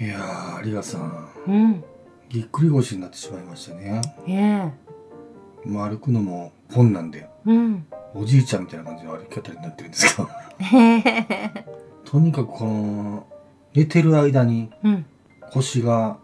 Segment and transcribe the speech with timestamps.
[0.00, 1.84] いやー有賀さんうん。
[2.28, 4.72] ぎっくり腰になってしまいましたねえ
[5.64, 7.50] まあ歩くのも困難でえ。
[7.50, 7.86] うん。
[8.14, 10.28] おじいちゃんみたいな感じの歩き方になってるんですけど。
[12.04, 13.26] とにかくこの
[13.74, 15.06] 寝てる間にうん。
[15.52, 16.18] 腰が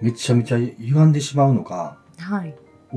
[0.00, 2.54] めちゃめちゃ歪んでしまうのかはい。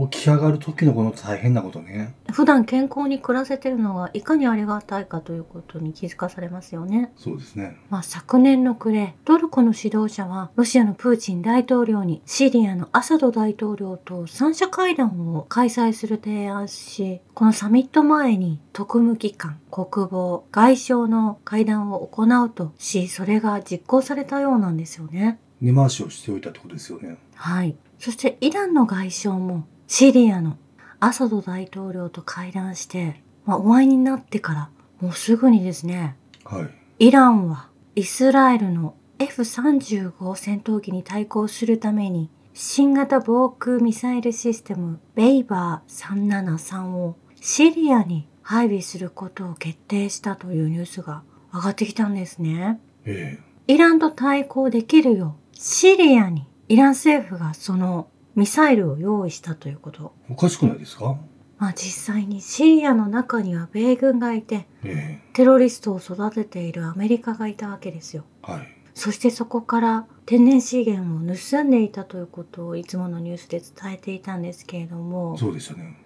[0.07, 7.11] 起き上がる時のこの大変なことね普段健康に暮らせてるのがいかにありがたいかということに気づかされますよね。
[7.17, 25.39] そうですねまあ、昨年の暮れ、トルコの指導者はロシアのプーチン大統領にシリアのアサド大統領と三者会談を開催する提案し、このサミット前に特務機関、国防、外相の会談を行うとし、それが実行されたようなんですよね。
[25.61, 27.75] 根回しをしておいたってことですよねはい。
[27.97, 30.55] そしてイランの外相もシリアの
[30.99, 34.69] アサド大統領と会談して、まあ、お会いになってから
[35.01, 36.69] もうすぐにですね、はい
[37.01, 52.81] イランはイスラエルの F35 戦闘機に対抗するために新型防空ミサイルシステムベイバー373をシリアに配備することを決定したというニュースが上がってきたんですね。
[53.05, 60.13] えイランと対抗できるようシリアにイラン政府がそのミサイルを用意したということ。
[60.29, 61.17] えおかしくないですか？
[61.57, 68.23] まあ実際にシリアの中には米軍がいてえテロリストを育てているアメリカがいたわけですよ。
[68.47, 68.67] えはい。
[68.93, 75.97] そしてそこから天然資源を盗んでいたということをいつものニュースで伝えていたんですけれども、そうでしたね。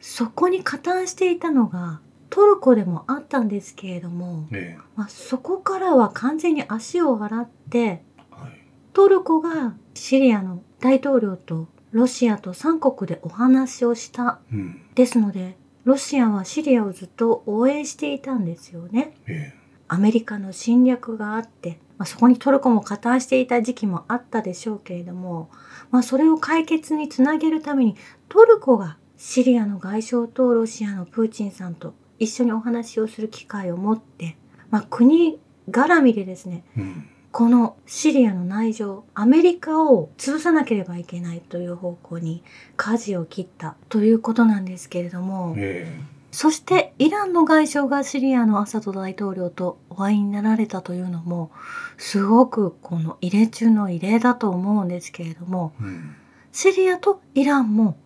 [0.00, 8.50] そこに加担していたのがトルコでもあったんですけれども、えまあ、そこからは完全に足を洗ってえはい。
[8.92, 14.40] トルコがシリアの大統領とロシアと3国でお話をした。
[14.52, 19.16] うんですので、ロシアはシリアをずっと応援していたんですよね。
[19.26, 19.54] え
[19.88, 25.48] アメリカの侵略があって、まあ、そこにトルコも加担していた時期もあったでしょうけれども、
[25.90, 27.96] まあ、それを解決につなげるために
[28.28, 34.36] トルコがシリアの外相とロシアのプーチンさんと一緒にお話をする機会を持って、
[34.70, 35.38] まあ、国
[35.70, 42.44] 絡みでですねえうんこのシリアの内情アメリカを潰さなければいけないという方向に
[42.76, 45.92] 舵を切ったということなんですけれども、え
[46.30, 51.50] そしてイランの外相がシリアのアサド大統領とお会いになられたというのも
[51.98, 56.16] すごくこの異例中の異例だと思うんですけれどもえうん
[56.52, 57.96] シリアとイランも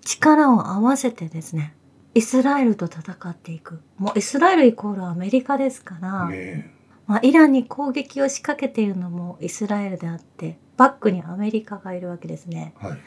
[0.00, 1.74] 力を合わせてですね
[2.14, 3.82] イスラエルと戦っていく。
[3.98, 6.70] もうイスラエルイコールアメリカですから、え
[7.10, 12.72] まあ、イランに攻撃を仕掛けているのもイスラエルであってバックにアメリカがいるわけですね。
[12.84, 12.98] えはい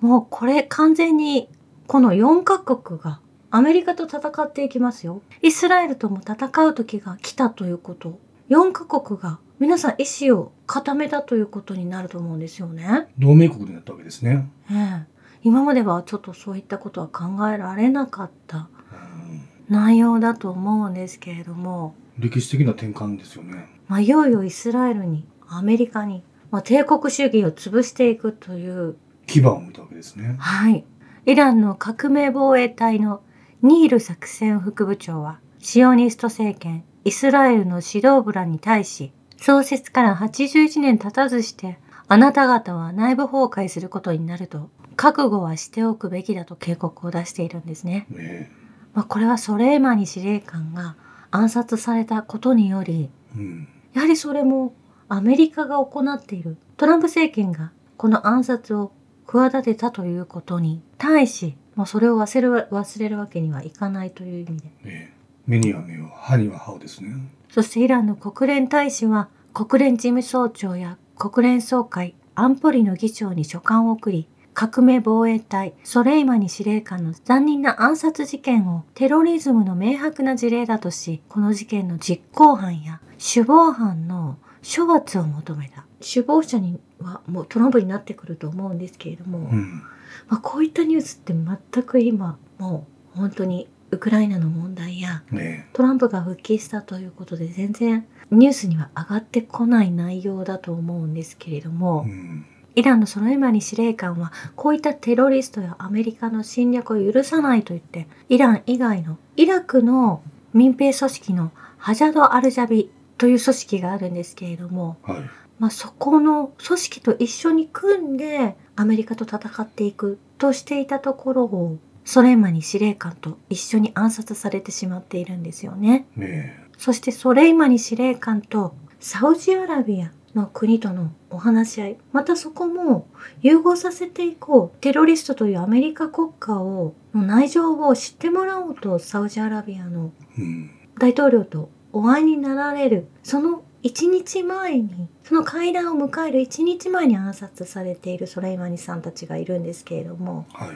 [0.00, 1.48] もうこれ完全に
[1.86, 5.22] この4カ国がアメリカと戦っていきますよ。
[5.40, 8.18] イスラエルとも戦う時が来たということ。
[8.50, 13.08] 4カ国が皆さん意志を固めたということになると思うんですよね。
[13.18, 15.06] 同盟国になったわけですねええ
[15.42, 28.96] 今まではちょっとそういったことは考えられなかったうん内容だと思うんですけれども、歴史的な転換ですよねまあ、いよいよイスラエルにアメリカに、まあ、帝国主義を潰していくという
[29.26, 30.84] 牙を向いたわけですねはい。
[31.26, 33.20] イランの革命防衛隊の
[33.62, 48.06] ニール作戦副部長は、シオニスト政権、イスラエルの指導部らに対し、創設から81年経たずして、あなた方は内部崩壊することになると、覚悟はしておくべきだと警告を出しているんですね。
[48.16, 48.48] え
[48.94, 50.94] まあ、これはソレイマニ司令官が
[51.30, 53.68] 暗殺されたことにより、えうん。
[53.92, 54.74] やはりそれも
[55.08, 56.56] アメリカが行っている。
[56.76, 58.92] トランプ政権がこの暗殺を
[59.26, 64.64] 企てたということに対し、まあ、それを忘れる忘れるわけにはいかないという意味で。
[64.84, 65.16] ええ。
[65.46, 67.10] 目には目を歯には歯をですね。
[67.50, 85.84] そしてイランの国連大使は国連事務総長や国連総会安保理の議長に書簡を送り、革命防衛隊ソレイマニ司令官の残忍な暗殺事件をテロリズムの明白な事例だとし、この事件の実行犯や首謀犯の処罰を求めた。
[86.00, 89.82] 首謀者にはもうトランプになってくると思うんですけれども、うん。
[90.26, 95.66] まあ、こういったニュースって全く今もう本当にウクライナの問題やえ。
[95.74, 102.46] トランプが復帰したということで全然ニュースには上がってこない内容だと思うんですけれども、えうん
[102.76, 115.20] イランのソロイマニ司令官はこういったテロリストやアメリカの侵略を許さないと言ってイラン以外のイラクの民兵組織のハジャド・アルジャビという組織があるんですけれども、はい
[115.58, 126.06] まあ、そこの組織と一緒に組んでアメリカと戦っていくとしていたところをソレイマニ司令官と一緒に暗殺されてしまっているんですよね。
[126.18, 133.08] えそしてソレイマニ司令官とサウジアラビアまあ、国とのお話し合いまたそこも
[133.40, 140.70] 融合させていこうテロリストというアメリカ国家をの内情を知ってもらおうとサウジアラビアのうん。
[140.98, 150.68] 大統領とお会いになられるその1日前にその会談を迎える1日前に暗殺されているソレイマニさんたちがいるんですけれどもはい。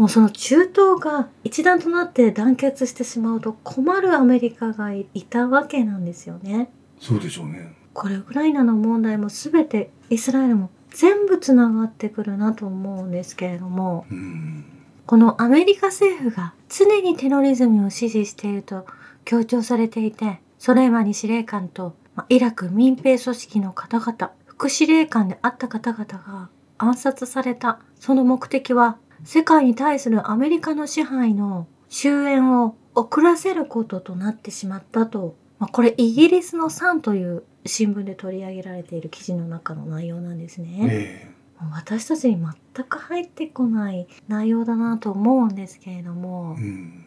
[0.00, 6.70] もうその中東が一段となって団結してしまうと困るアメリカがいたわけなんですよね。
[7.00, 7.77] そうでしょうね。
[7.98, 14.64] これウクライナの問題も全てイスラエルも全部つながってくるなと思うんですけれどもうん。
[15.06, 18.86] このアメリカ政府が常にテロリズムを支持していると
[19.24, 21.96] 強調されていてソレイマニ司令官と
[22.28, 26.48] イラク民兵組織の方々副司令官であった方々が
[26.78, 40.78] 暗殺されたその目的は世界に対するアメリカの支配の終焉を遅らせることとなってしまったと、まあ、これイギリスのサンという新聞で取り上げられている記事の中の内容なんですね。
[40.90, 47.04] えもう私たちに全く入ってこない内容だなと思うんですけれどもえ、うん。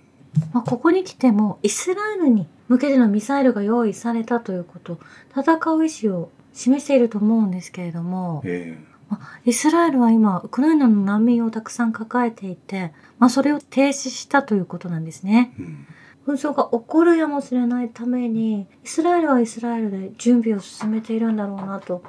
[0.54, 5.00] まあ、ここに来てもイスラエルに向けてのミサイルが用意されたということ
[5.34, 8.78] 戦う意思を示していると思うんですけれどもえ
[9.46, 15.54] イスラエルは今ウクライナの難民をたくさん抱えていて、まあ、それを停止したということなんですね。
[15.60, 15.88] えうん。
[16.26, 22.04] 紛争が起こるやもしれないためにイスラエルはイスラエルで準備を進めているんだろうなと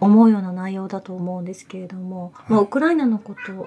[0.00, 3.66] 思うような内容だと思うんですけれども、まあ、ウクライナのこと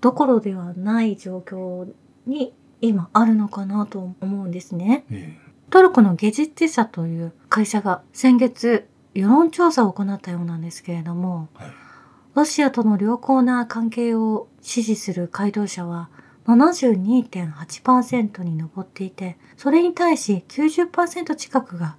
[0.00, 1.88] どころではない状況
[2.26, 5.04] に今あるのかなと思うんですね。
[5.10, 5.36] え
[5.70, 11.72] トルコのゲジッティ社という会社が先月世論調査を行ったようなんですけれどもえはい。
[12.34, 16.08] ロシアとの良好な関係を支持する回答者は
[16.56, 21.96] 72.8%に上っていて、それに対し90%近くが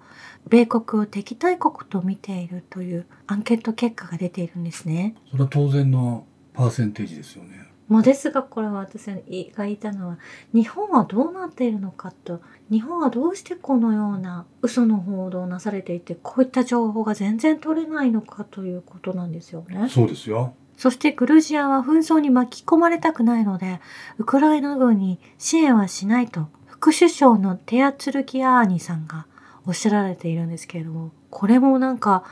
[0.48, 5.16] 米国を敵対国と見ているというアンケート結果が出ているんですね。
[5.30, 7.68] それは当然のパーセンテージですよね。
[7.88, 10.18] まあですがこれは私が言いたのは
[10.54, 12.40] 日本はどうなっているのかと
[12.70, 19.90] 日本はどうしてこのような嘘の報道をなされていてこういった情報が全然取れないのかということなんですよね。
[19.90, 20.54] そうですよ。
[20.82, 23.80] そしてグルジアは紛争に巻き込まれたくないので、
[24.18, 29.28] ウクライナ軍に支援はしないと、副首相のテアツルキアーニさんが
[29.68, 32.24] おっしゃられているんですけれども、これもなんか、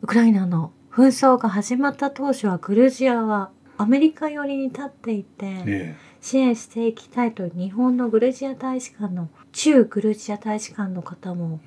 [0.00, 11.60] ウクライナの紛争が始まった当初はグルジアはアメリカ寄りに立っていて、え支援していきたいと日本のグルジア大使館の、駐グルジア大使館の方も。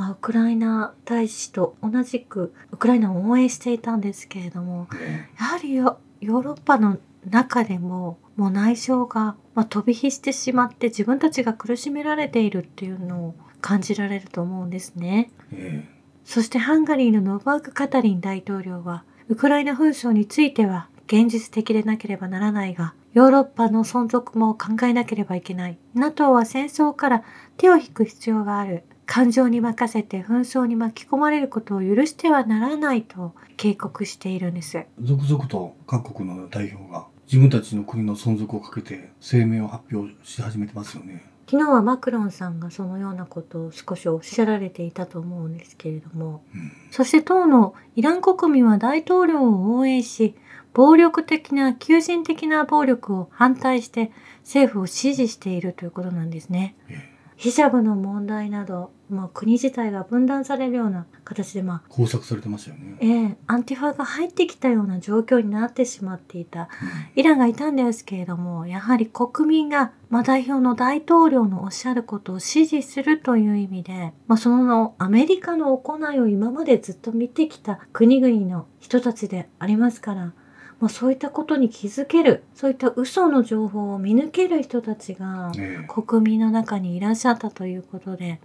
[0.00, 6.96] まあ、ウクライナ大使と同じくウクライナを応援していたんですけれどもえやはりヨヨーロッパの
[7.28, 15.30] 中でももう内情が、まあ、飛び火してしまって自分たちが苦しめられているっていうのを感じられると思うんですね。
[15.52, 15.88] ええ。
[16.24, 25.76] そしてハンガリーのノバーク・カタリン大統領はウクライナ紛争については現実的でなければならないがヨーロッパの存続も考えなければいけない。
[25.92, 27.22] NATO は戦争から
[27.58, 41.24] 手を引く必要がある感情に任せて紛争に巻き込まれることを許してはならないと警告しているんです続々と各国の代表が自分たちの国の存続をかけて声明を発表し始めてますよね。
[41.50, 46.70] 昨日はマクロンさんがそのようなことを少しおっしゃられていたと思うんですけれどもうん。
[46.92, 50.36] そして当のイラン国民は大統領を応援し、
[50.72, 54.12] 暴力的な、求人的な暴力を反対して
[54.42, 56.76] 政府を支持しているということなんですね。
[56.88, 57.09] え
[57.40, 62.98] ヒジャブの問題など、まあ、国自体が分断されるような形で、まあ、え工作されてましたよね。
[63.00, 66.68] ええアンティファが入ってきたような状況になってしまっていたうん
[67.16, 80.34] イランがいたんですけれども、やはり国民が、まあ、代表の大統領のおっしゃることを支持するという意味で、まあ、そのアメリカの行いを今までずっと見てきた国々の人たちでありますから、
[80.80, 85.86] まあ、そういったことに気づける、そういった嘘の情報を見抜ける人たちが、ええ。
[85.86, 88.40] 国民の中にいらっしゃったということで、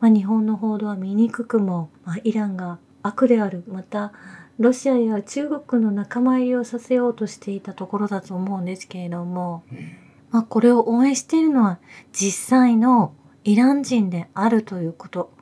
[0.00, 4.12] まあ、日本の報道は見にくくも、まあ、イランが悪であるまた
[4.58, 9.96] ロシアや中国の仲間入りをさせようとしていたところだと思うんですけれども、え。
[10.30, 11.78] まあ、これを応援しているのは
[12.12, 13.14] 実際の
[13.44, 15.32] イラン人であるということ。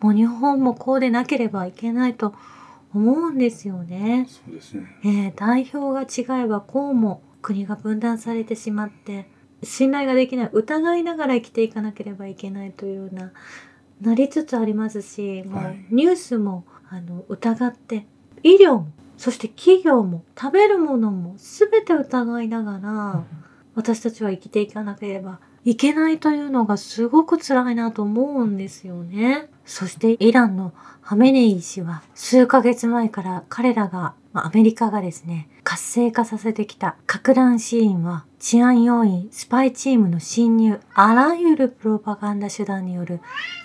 [0.00, 2.34] もう日本もこうでなければいけないと
[2.94, 4.26] 思うんですよえね。
[4.28, 4.86] そうですね。
[5.04, 9.28] えー代表が違えばこうも国が分断されてしまって
[9.62, 13.32] 信頼ができない疑いながら生きていかなければいけないというような
[14.00, 18.06] なりつつありますしもうはいニュースもあの疑って
[18.42, 23.24] 医療もそして企業も食べるものも全て疑いながら
[23.74, 29.48] 私たちは生きていかなければいけないというのがすごく辛いなと思うんですよね。
[29.64, 36.96] そしてイランのハメネイ氏は数ヶ月前から彼らが、まアメリカがですね、活性化させてきた。
[37.06, 43.20] 核弾シーンは治安要員、スパイチームの侵入、あらゆるプロパガンダ手段による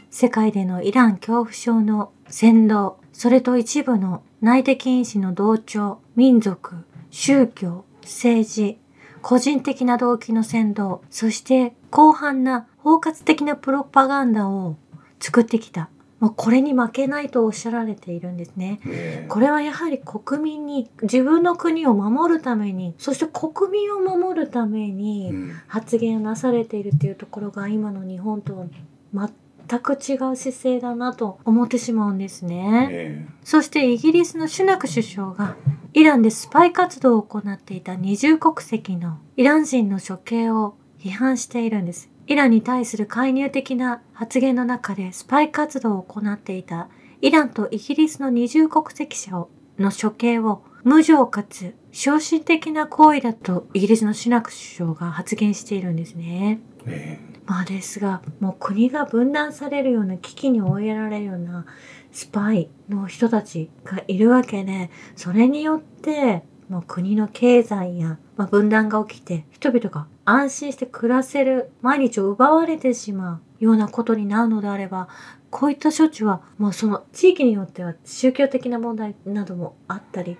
[0.10, 6.76] 世界でのイラン恐怖症の扇動、それと一部の内的因子の同調、民族、
[7.12, 8.80] 宗教、政治、
[9.22, 14.78] 個人的な動機の扇動、そして広範な包括的なプロパガンダを
[15.20, 15.90] 作ってきた。
[16.20, 18.80] もうこれに負けないとおっしゃられているんですね。
[18.84, 28.66] ねこれはやはり国民に自分の国を守るために、そして国民を守るためにうん発言をなされているっていうところが今の日本とは
[29.14, 32.88] 全く違う姿勢だなと思ってしまうんですね。
[32.88, 35.56] ねそしてイギリスのシュナク首相が
[35.94, 42.10] イランでスパイ活動を行っていた二重国籍のイラン人の処刑を批判しているんです。
[42.28, 46.90] イランに対する介入的な発言の中でスパイ活動を行っていた
[47.22, 49.48] イランとイギリスの二重国籍者
[49.80, 56.60] の処刑を無情かつ昇進的な行為だとイギリスのシナク首相が発言しているんですね。
[56.86, 61.66] ねまあですが、もう国が分断されるような危機に追いやられるような
[62.12, 75.08] スパイの人たちがいるわけで、それによって、もう国の経済や、まあ、分断が起きて、人々が安心して暮らせる毎日を奪われてしまうようなことになるのであれば、
[75.50, 80.38] こういった処置は、もうその地域によっては宗教的な問題などもあったり、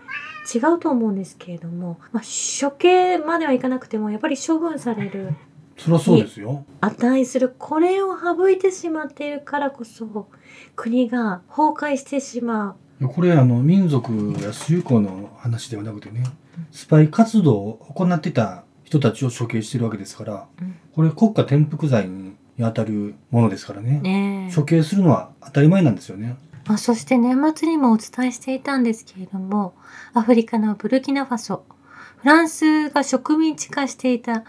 [0.54, 5.34] 違うと思うんですけれども、まあ、処刑まではいかなくても、やっぱり処分される
[5.78, 6.66] そりゃそうですよ。
[6.82, 10.28] 値するこれを省いてしまっているからこそ
[10.76, 12.76] 国が崩壊してしまう。
[13.06, 14.12] これあの民族
[14.42, 16.24] や宗教の話ではなくてね、
[16.72, 20.48] スパイ活動を行ってた人たちを処刑してるわけですから、
[20.96, 24.00] これ国家転覆罪に当たるものですからね。
[24.00, 26.38] ねえ処刑するのは当たり前なんですよね。
[26.68, 29.74] まあ、そして年末にもお伝えしていたんですけれども
[30.14, 31.64] アフリカのブルキナファソ
[32.18, 34.44] フランスが植民地化していた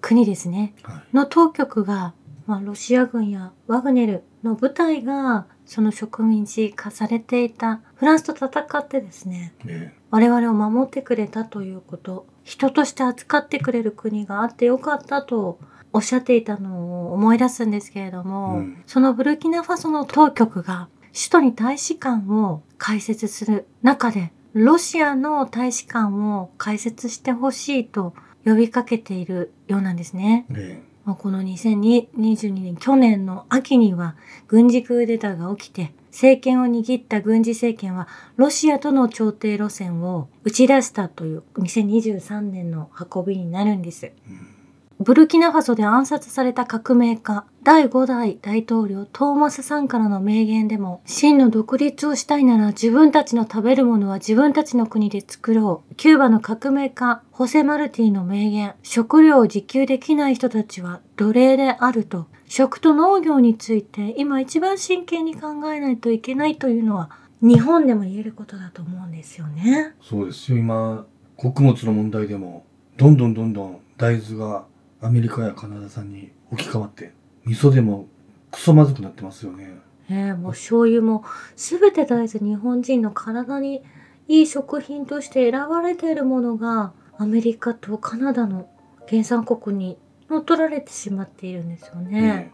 [0.00, 1.16] 国ですねはい。
[1.16, 2.14] の当局が、
[2.50, 9.94] まあ、ロシア軍やワグネルの部隊がその植民地化されていたフランスと戦ってですねね。
[10.10, 15.60] 我々を守ってくれたということ、人として扱ってくれる国があってよかったと
[15.92, 18.82] おっしゃっていたのを思い出すんですけれども、うん。
[18.84, 28.12] そのブルキナファソの当局が首都に大使館を開設する中で、ロシアの大使館を開設してほしいと
[28.44, 30.46] 呼びかけているようなんですね。
[30.48, 34.14] ねまあこの2022年、去年の秋には
[34.46, 44.12] 軍事クーデターが起きて、政権を握った軍事政権はロシアとの調停路線を打ち出したという2023年の運びになるんです。
[44.28, 44.59] うん
[45.02, 55.94] ブルキナファソで暗殺された革命家、第5代大統領トーマス・サンからの名言でも、真の独立をしたいなら自分たちの食べるものは自分たちの国で作ろう。
[55.94, 67.08] キューバの革命家、ホセ・マルティの名言、食料を自給できない人たちは奴隷であると、食と農業について今一番真剣に考えないといけないというのは、
[67.40, 69.94] 日本でも言えることだと思うんですよね。
[70.02, 70.58] そうですよ。
[70.58, 72.66] 今、穀物の問題でも、
[72.98, 74.64] どんどんどんどん大豆が
[75.02, 77.12] アメリカやカナダ産に置き換わって、
[77.44, 78.06] 味噌でも
[78.50, 79.80] クソまずくなってますよね。
[80.08, 81.24] ねえ、もう醤油も
[81.56, 83.82] 全て大豆日本人の体に
[84.28, 88.68] いい食品として選ばれているものがアメリカとカナダの
[89.08, 92.20] 原産国に乗っ取られてしまっているんですよね。
[92.20, 92.52] ね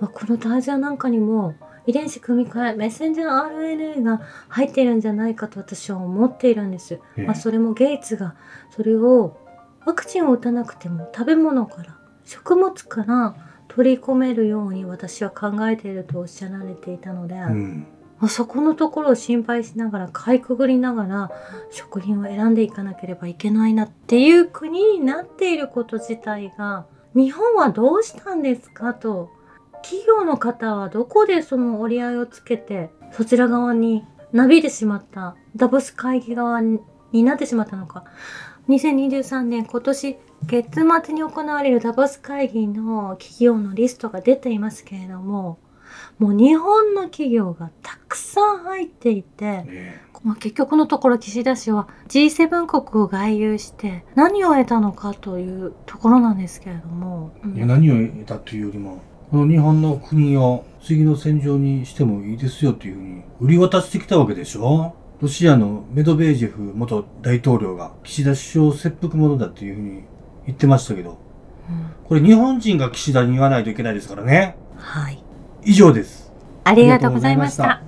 [0.00, 1.54] まあ、この大豆なんかにも
[1.86, 6.94] 遺伝子組み換えメッセンジャー RNA が入っているんじゃないかと私は思っているんです。
[6.94, 8.34] ええまあ、それもゲイツが
[8.70, 9.36] それを
[9.88, 13.34] ワクチンを打たなくても食べ物から食物から
[13.68, 17.86] 取り込めるように私は考えているとおっしゃられていたので、うん。
[18.18, 21.30] まあそこのところを心配しながらかいくぐりながら
[21.70, 29.30] 食品を選んでいかなければいけないなっていう国になっていること自体が日本はどうしたんですかと
[29.82, 36.82] 企業の方はどこでその折り合いをつけてそちら側になびいてしまったダボス会議側に
[37.22, 38.04] なってしまったのか
[38.68, 45.58] 2023年今年月末に行われるダボス会議の企業のリストが出ていますけれども
[46.18, 57.56] もう日本の企業がたくさん入っていて、ねまあ、結局のところ岸田氏は G7 国を外遊して何を得たのかというところなんですけれども、うん。
[57.56, 70.04] いや何を得たというよりも、この日本の国を次の戦場にしてもいいですよというふうに売り渡してきたわけでしょロシアのメドベージェフ元大統領が岸田首相を切腹者だというふうに
[70.46, 71.16] 言ってましたけど、うん
[72.04, 74.56] これ日本人が岸田に言わないといけないですからね。
[74.76, 75.22] はい
[75.64, 76.32] 以上です。
[76.64, 77.82] ありがとうございました。